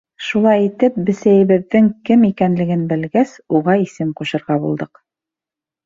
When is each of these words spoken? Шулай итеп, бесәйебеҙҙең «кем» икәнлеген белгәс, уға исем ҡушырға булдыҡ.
Шулай 0.27 0.63
итеп, 0.67 0.95
бесәйебеҙҙең 1.09 1.91
«кем» 2.11 2.25
икәнлеген 2.31 2.83
белгәс, 2.95 3.37
уға 3.61 3.79
исем 3.87 4.19
ҡушырға 4.23 4.63
булдыҡ. 4.69 5.07